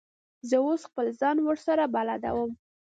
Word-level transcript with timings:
زه 0.49 0.55
اوس 0.65 0.81
خپله 0.89 1.11
ځان 1.21 1.37
ورسره 1.41 1.83
بلدوم. 1.93 2.51